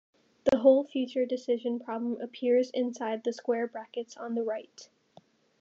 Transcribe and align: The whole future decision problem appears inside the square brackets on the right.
The 0.45 0.57
whole 0.57 0.83
future 0.83 1.27
decision 1.27 1.79
problem 1.79 2.19
appears 2.21 2.71
inside 2.71 3.23
the 3.23 3.31
square 3.31 3.67
brackets 3.67 4.17
on 4.17 4.33
the 4.33 4.41
right. 4.41 4.89